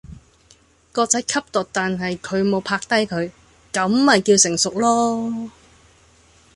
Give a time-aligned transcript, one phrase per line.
[0.93, 3.29] 個仔吸毒但係佢無拍低佢，
[3.71, 5.51] 咁咪叫成熟囉